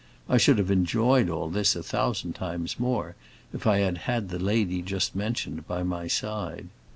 [0.27, 3.15] I should have enjoyed all this a thousand times more
[3.53, 6.69] if I had had the lady just mentioned by my side.